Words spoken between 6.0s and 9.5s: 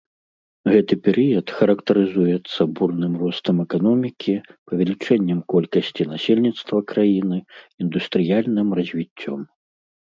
насельніцтва краіны, індустрыяльным развіццём.